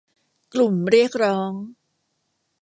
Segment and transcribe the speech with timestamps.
[0.53, 1.51] กลุ่มเรียกร้อง